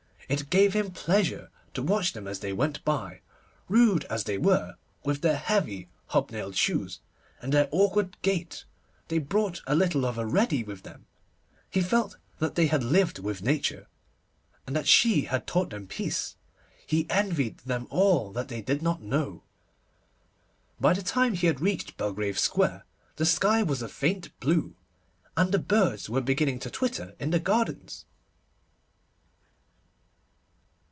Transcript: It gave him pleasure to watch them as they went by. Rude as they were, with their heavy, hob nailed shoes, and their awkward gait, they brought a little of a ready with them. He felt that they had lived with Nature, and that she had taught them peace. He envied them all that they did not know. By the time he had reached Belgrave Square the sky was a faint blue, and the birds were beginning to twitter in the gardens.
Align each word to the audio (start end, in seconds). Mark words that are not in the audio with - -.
It 0.29 0.49
gave 0.49 0.71
him 0.73 0.91
pleasure 0.91 1.49
to 1.73 1.83
watch 1.83 2.13
them 2.13 2.25
as 2.25 2.39
they 2.39 2.53
went 2.53 2.85
by. 2.85 3.19
Rude 3.67 4.05
as 4.05 4.23
they 4.23 4.37
were, 4.37 4.77
with 5.03 5.19
their 5.19 5.35
heavy, 5.35 5.89
hob 6.07 6.31
nailed 6.31 6.55
shoes, 6.55 7.01
and 7.41 7.51
their 7.51 7.67
awkward 7.69 8.15
gait, 8.21 8.63
they 9.09 9.17
brought 9.17 9.61
a 9.67 9.75
little 9.75 10.05
of 10.05 10.17
a 10.17 10.25
ready 10.25 10.63
with 10.63 10.83
them. 10.83 11.05
He 11.69 11.81
felt 11.81 12.15
that 12.39 12.55
they 12.55 12.67
had 12.67 12.81
lived 12.81 13.19
with 13.19 13.41
Nature, 13.41 13.87
and 14.65 14.73
that 14.73 14.87
she 14.87 15.23
had 15.23 15.45
taught 15.45 15.71
them 15.71 15.85
peace. 15.85 16.37
He 16.87 17.09
envied 17.09 17.57
them 17.65 17.85
all 17.89 18.31
that 18.31 18.47
they 18.47 18.61
did 18.61 18.81
not 18.81 19.01
know. 19.01 19.43
By 20.79 20.93
the 20.93 21.03
time 21.03 21.33
he 21.33 21.47
had 21.47 21.59
reached 21.59 21.97
Belgrave 21.97 22.39
Square 22.39 22.85
the 23.17 23.25
sky 23.25 23.63
was 23.63 23.81
a 23.81 23.89
faint 23.89 24.39
blue, 24.39 24.77
and 25.35 25.51
the 25.51 25.59
birds 25.59 26.09
were 26.09 26.21
beginning 26.21 26.59
to 26.59 26.69
twitter 26.69 27.17
in 27.19 27.31
the 27.31 27.39
gardens. 27.39 28.05